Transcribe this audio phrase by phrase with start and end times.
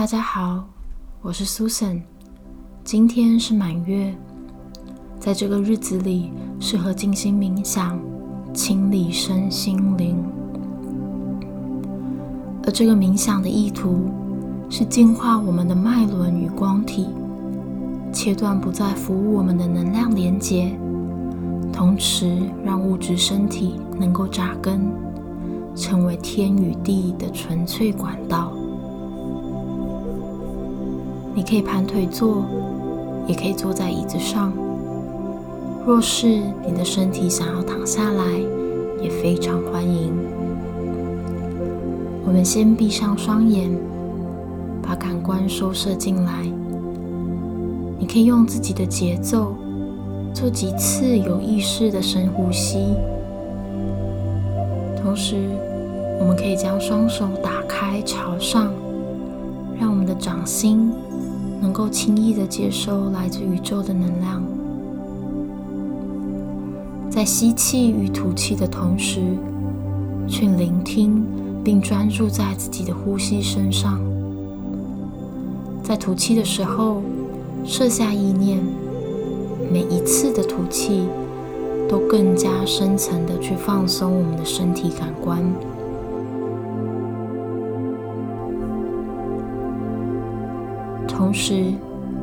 [0.00, 0.64] 大家好，
[1.20, 2.00] 我是 Susan。
[2.82, 4.16] 今天是满月，
[5.18, 8.00] 在这个日子里，适合静心冥想，
[8.54, 10.16] 清理身心灵。
[12.64, 14.08] 而这个冥想的意图
[14.70, 17.10] 是净化我们的脉轮与光体，
[18.10, 20.74] 切断不再服务我们的能量连接，
[21.70, 24.80] 同时让物质身体能够扎根，
[25.76, 28.50] 成为天与地的纯粹管道。
[31.34, 32.44] 你可以盘腿坐，
[33.26, 34.52] 也可以坐在椅子上。
[35.86, 36.26] 若是
[36.66, 38.24] 你的身体想要躺下来，
[39.02, 40.12] 也非常欢迎。
[42.26, 43.70] 我们先闭上双眼，
[44.82, 46.44] 把感官收摄进来。
[47.98, 49.54] 你可以用自己的节奏
[50.32, 52.94] 做几次有意识的深呼吸。
[55.02, 55.36] 同时，
[56.20, 58.72] 我们可以将双手打开朝上，
[60.10, 60.92] 的掌心。
[61.62, 64.42] 能够轻易的接收来自宇宙的能量，
[67.10, 69.20] 在吸气与吐气的同时，
[70.26, 71.22] 去聆听
[71.62, 74.00] 并专注在自己的呼吸身上。
[75.82, 77.02] 在吐气的时候，
[77.62, 78.58] 设下意念，
[79.70, 81.02] 每一次的吐气
[81.90, 85.44] 都更加深层的去放松我们的身体感官。
[91.20, 91.74] 同时，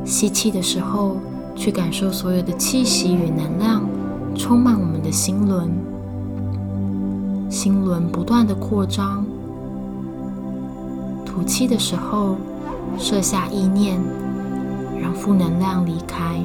[0.03, 1.17] 吸气的时候，
[1.55, 3.87] 去感受所有的气息与能量
[4.35, 5.69] 充满我们的心轮，
[7.47, 9.23] 心轮不断的扩张。
[11.23, 12.37] 吐气的时候，
[12.97, 14.01] 设下意念，
[14.99, 16.41] 让负能量离开。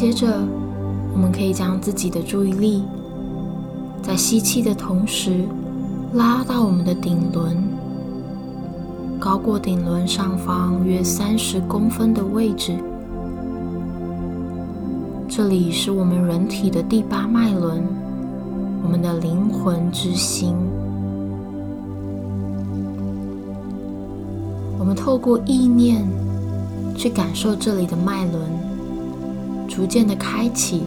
[0.00, 0.26] 接着，
[1.12, 2.84] 我们可以将自己的注意力
[4.02, 5.44] 在吸气的同时
[6.14, 7.54] 拉到我们的顶轮，
[9.18, 12.78] 高过顶轮上方约三十公分的位置。
[15.28, 17.84] 这里是我们人体的第八脉轮，
[18.82, 20.56] 我们的灵魂之心。
[24.78, 26.08] 我们透过意念
[26.96, 28.69] 去感受这里的脉轮。
[29.70, 30.82] 逐渐的开启，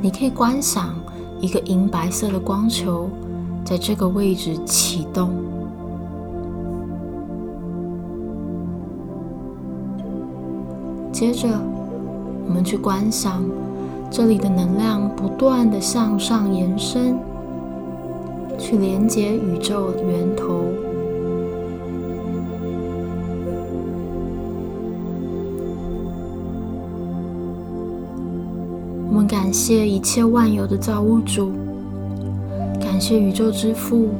[0.00, 0.94] 你可以观想
[1.38, 3.10] 一个银白色的光球
[3.62, 5.30] 在这个位置启动。
[11.12, 11.46] 接着，
[12.48, 13.44] 我们去观想
[14.10, 17.18] 这里的能量不断的向上延伸，
[18.58, 20.64] 去连接宇宙源头。
[29.56, 31.50] 谢一切万有的造物主，
[32.78, 34.10] 感谢宇宙之父、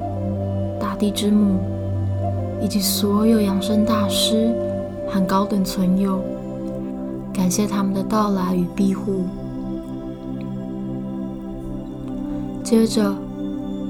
[0.80, 1.58] 大地之母，
[2.62, 4.50] 以及所有养生大师
[5.06, 6.18] 和高等存有，
[7.34, 9.26] 感谢他们的到来与庇护。
[12.64, 13.14] 接着，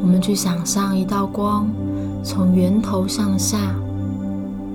[0.03, 1.71] 我们去想象一道光
[2.25, 3.73] 从源头向下，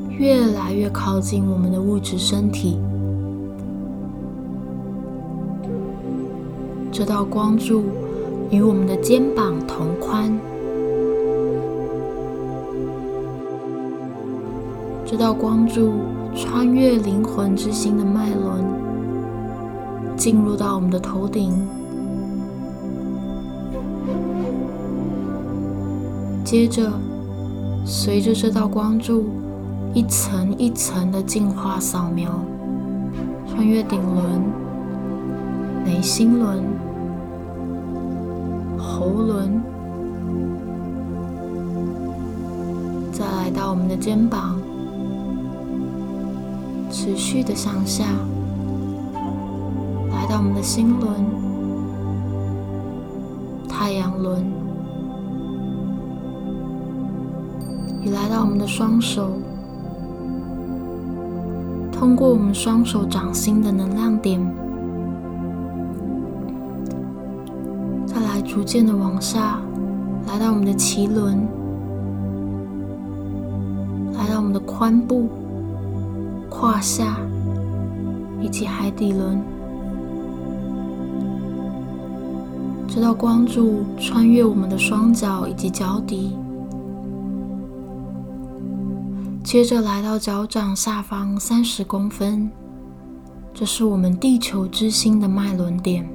[0.09, 2.79] 越来越靠近我们的物质身体。
[7.01, 7.81] 这道光柱
[8.51, 10.31] 与我们的肩膀同宽。
[15.03, 15.93] 这道光柱
[16.35, 18.63] 穿越灵魂之心的脉轮，
[20.15, 21.51] 进入到我们的头顶。
[26.43, 26.87] 接着，
[27.83, 29.25] 随着这道光柱
[29.95, 32.29] 一层一层的净化扫描，
[33.47, 34.39] 穿越顶轮、
[35.83, 36.63] 眉心轮。
[39.01, 39.59] 喉轮，
[43.11, 44.61] 再来到我们的肩膀，
[46.91, 48.05] 持续的向下，
[50.11, 51.09] 来到我们的心轮、
[53.67, 54.45] 太阳轮，
[58.03, 59.31] 也来到我们的双手，
[61.91, 64.60] 通过我们双手掌心的能量点。
[68.53, 69.61] 逐渐的往下，
[70.27, 71.47] 来到我们的脐轮，
[74.13, 75.29] 来到我们的髋部、
[76.49, 77.15] 胯下
[78.41, 79.41] 以及海底轮。
[82.89, 86.35] 这道光柱穿越我们的双脚以及脚底，
[89.45, 92.51] 接着来到脚掌下方三十公分，
[93.53, 96.05] 这是我们地球之心的脉轮点。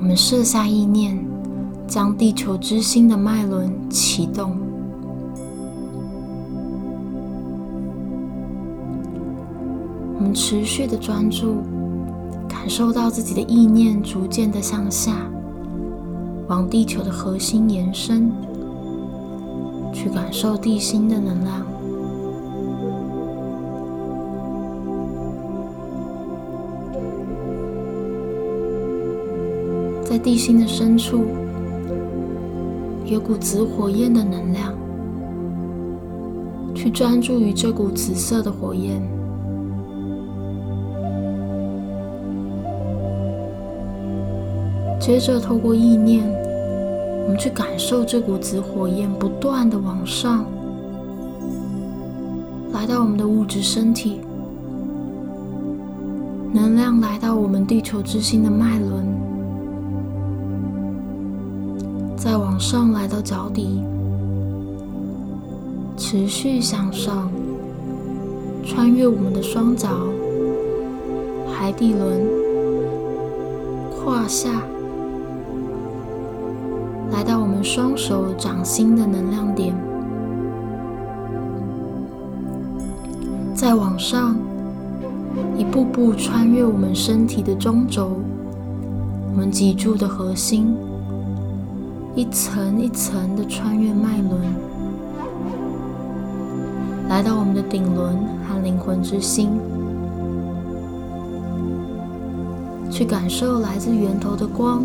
[0.00, 1.22] 我们设下意念，
[1.86, 4.56] 将地球之心的脉轮启动。
[10.16, 11.56] 我们持续的专注，
[12.48, 15.12] 感受到自己的意念逐渐的向下，
[16.48, 18.32] 往地球的核心延伸。
[19.92, 21.66] 去感受地心的能量，
[30.10, 31.22] 在地心的深处
[33.04, 34.74] 有股紫火焰的能量，
[36.74, 39.00] 去专注于这股紫色的火焰，
[44.98, 46.24] 接着透过意念。
[47.22, 50.44] 我们去感受这股紫火焰不断的往上，
[52.72, 54.18] 来到我们的物质身体，
[56.52, 59.06] 能量来到我们地球之心的脉轮，
[62.22, 63.82] 再往上来到脚底，
[65.96, 67.30] 持续向上，
[68.62, 69.88] 穿越我们的双脚、
[71.50, 72.20] 海底轮、
[73.90, 74.62] 胯下。
[77.10, 79.74] 来到我们双手掌心的能量点，
[83.54, 84.36] 再往上，
[85.56, 88.10] 一步步穿越我们身体的中轴，
[89.32, 90.76] 我们脊柱的核心，
[92.14, 94.40] 一层一层的穿越脉轮，
[97.08, 98.16] 来到我们的顶轮
[98.48, 99.50] 和灵魂之心，
[102.90, 104.82] 去感受来自源头的光。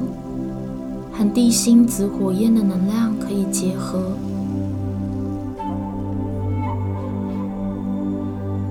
[1.17, 4.01] 和地心紫火焰的能量可以结合，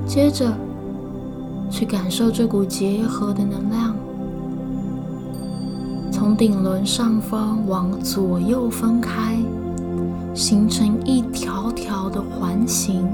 [0.07, 0.53] 接着
[1.71, 3.97] 去感受这股结合的能量，
[6.37, 9.39] 顶轮上方往左右分开，
[10.35, 13.07] 形成一条条的环形，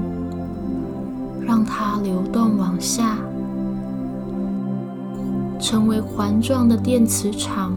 [1.45, 3.17] 让它流动往下，
[5.59, 7.73] 成为环状的电磁场。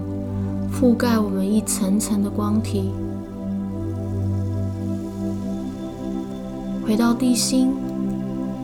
[0.73, 2.91] 覆盖我们一层层的光体，
[6.85, 7.71] 回到地心，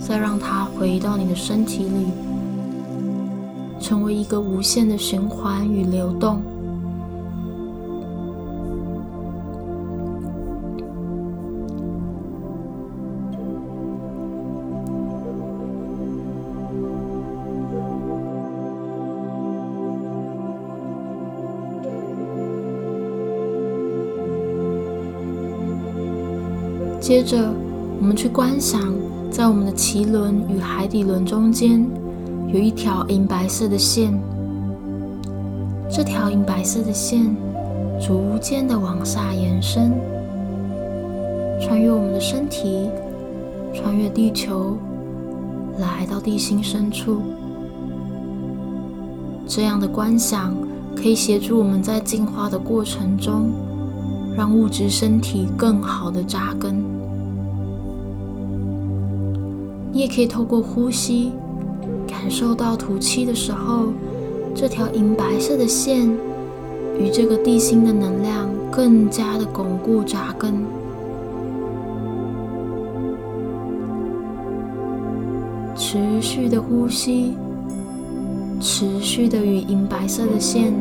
[0.00, 2.06] 再让它回到你的身体里，
[3.78, 6.42] 成为一个无限的循环与流动。
[27.10, 27.52] 接着，
[28.00, 28.80] 我们去观想，
[29.32, 31.84] 在我们的脐轮与海底轮中间
[32.52, 34.16] 有一条银白色的线。
[35.90, 37.34] 这条银白色的线
[38.00, 39.90] 逐渐的往下延伸，
[41.60, 42.88] 穿越我们的身体，
[43.74, 44.76] 穿越地球，
[45.80, 47.22] 来到地心深处。
[49.48, 50.54] 这样的观想
[50.94, 53.50] 可以协助我们在进化的过程中，
[54.36, 56.88] 让物质身体更好的扎根。
[59.92, 61.32] 你也可以透过呼吸，
[62.06, 63.86] 感受到吐气的时候，
[64.54, 66.08] 这条银白色的线
[66.98, 70.54] 与这个地心的能量更加的巩固扎根。
[75.74, 77.34] 持续的呼吸，
[78.60, 80.72] 持续的与银白色的线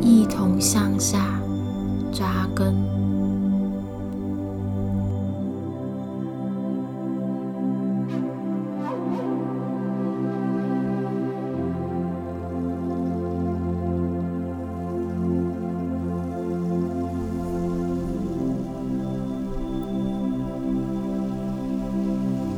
[0.00, 1.40] 一同向下
[2.10, 2.74] 扎根。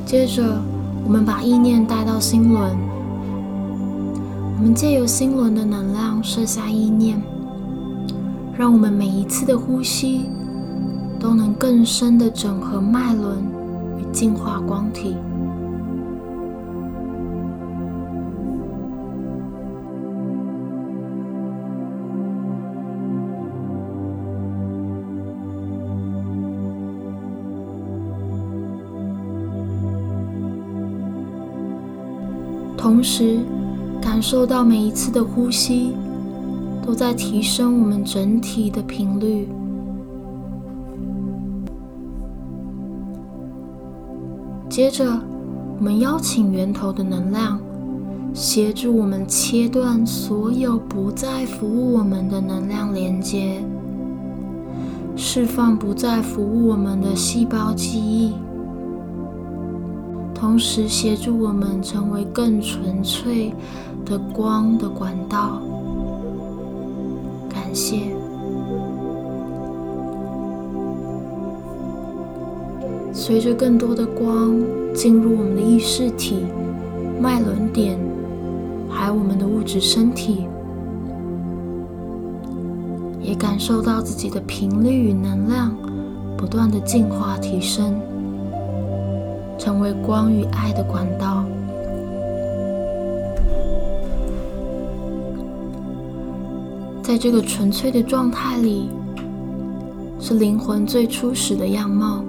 [0.08, 0.42] 接着，
[1.04, 2.74] 我们把意念带到心轮，
[4.56, 7.20] 我们借由心轮的能量设下意念，
[8.56, 10.22] 让我们每一次的呼吸
[11.20, 13.36] 都能更深的整合脉轮
[13.98, 15.14] 与净化光体。
[32.88, 33.40] 同时，
[34.00, 35.92] 感受到每一次的呼吸
[36.82, 39.46] 都在提升我们整体的频率。
[44.70, 45.20] 接着，
[45.78, 47.60] 我们邀请源头的能量，
[48.32, 53.62] 协助我们切断所有不再服务我们的能量连接，
[55.14, 58.32] 释放不再服务我们的细胞记忆，
[60.38, 63.52] 同时协助我们成为更纯粹
[64.04, 65.60] 的光的管道。
[67.48, 68.02] 感谢。
[73.12, 74.54] 随着更多的光
[74.94, 76.46] 进入我们的意识体、
[77.20, 77.98] 脉轮点，
[78.88, 80.46] 还有我们的物质身体，
[83.20, 85.76] 也感受到自己的频率与能量
[86.36, 88.00] 不断的进化提升，
[89.58, 91.44] 成为光与爱的管道。
[97.02, 98.88] 在这个纯粹的状态里，
[100.20, 102.22] 是灵魂最初始的样貌。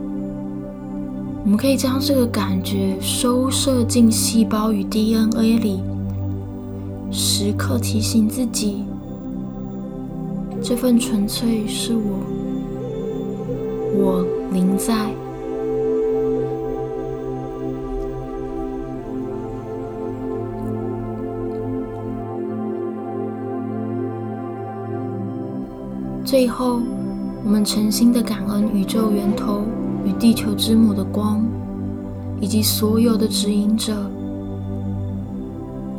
[1.43, 5.81] 我们可以将这个感觉收摄进细胞与 DNA 里，
[7.11, 8.83] 时刻提醒自己：
[10.61, 12.19] 这份纯粹是我，
[13.95, 15.09] 我临在。
[26.39, 26.79] 最后，
[27.43, 29.65] 我们诚心的感恩宇宙源头。
[30.05, 31.43] 与地球之母的光，
[32.39, 34.09] 以及所有的指引者，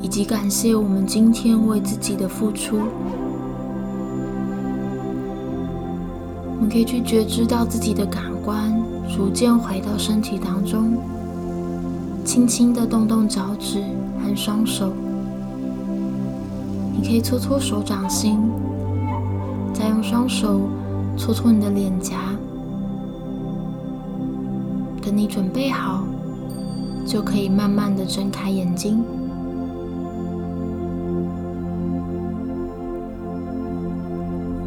[0.01, 2.79] 以及感谢我们今天为自己的付出。
[6.57, 8.75] 我们可以去觉知到自己的感官
[9.15, 10.97] 逐渐回到身体当中，
[12.25, 13.83] 轻轻的动动脚趾
[14.25, 14.91] 和双手。
[16.97, 18.41] 你可以搓搓手掌心，
[19.81, 20.69] 再用双手
[21.17, 22.37] 搓搓你的脸颊。
[25.01, 26.05] 等你准备好，
[27.07, 29.03] 就可以慢慢的睁开眼睛。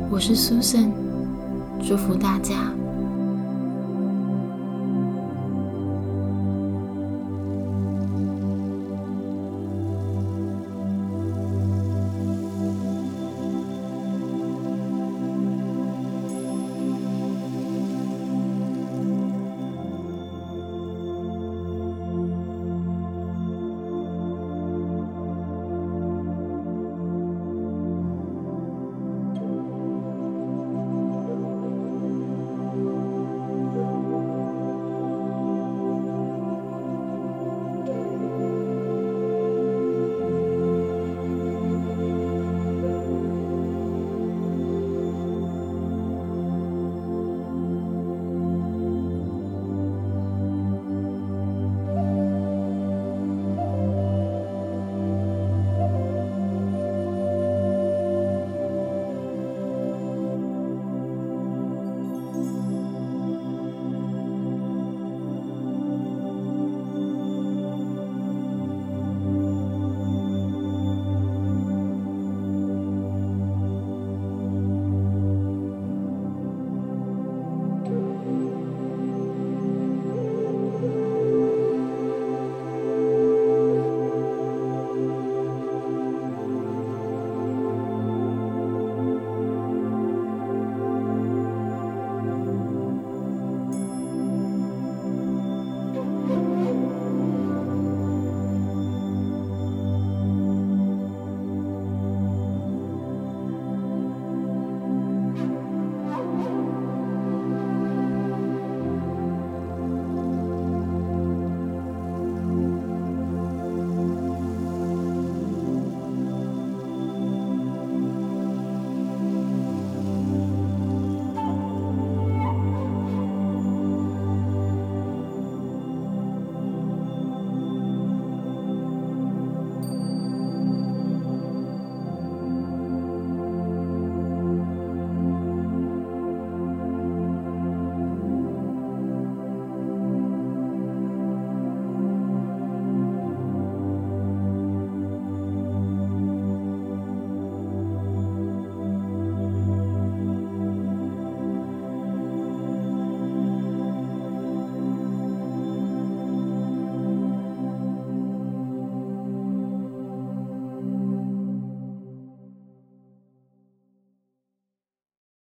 [0.09, 0.89] 我是 Susan，
[1.79, 2.55] 祝福大家。